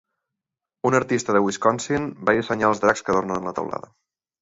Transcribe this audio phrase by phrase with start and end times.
[0.91, 3.97] Un artista de Wisconsin va dissenyar els dracs que adornen la teulada.